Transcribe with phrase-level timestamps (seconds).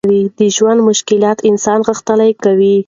[0.37, 2.75] د ژوند مشکلات انسان غښتلی کوي.